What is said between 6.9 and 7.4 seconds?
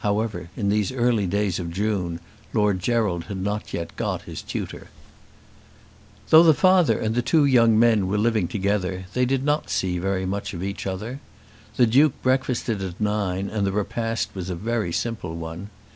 and the